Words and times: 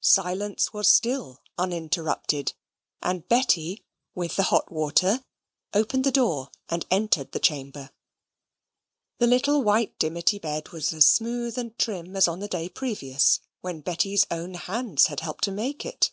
Silence 0.00 0.72
was 0.72 0.88
still 0.88 1.42
uninterrupted; 1.58 2.54
and 3.02 3.28
Betty, 3.28 3.84
with 4.14 4.36
the 4.36 4.44
hot 4.44 4.72
water, 4.72 5.22
opened 5.74 6.04
the 6.04 6.10
door 6.10 6.50
and 6.70 6.86
entered 6.90 7.32
the 7.32 7.38
chamber. 7.38 7.90
The 9.18 9.26
little 9.26 9.62
white 9.62 9.98
dimity 9.98 10.38
bed 10.38 10.70
was 10.70 10.94
as 10.94 11.06
smooth 11.06 11.58
and 11.58 11.78
trim 11.78 12.16
as 12.16 12.26
on 12.26 12.38
the 12.40 12.48
day 12.48 12.70
previous, 12.70 13.40
when 13.60 13.82
Betty's 13.82 14.26
own 14.30 14.54
hands 14.54 15.08
had 15.08 15.20
helped 15.20 15.44
to 15.44 15.52
make 15.52 15.84
it. 15.84 16.10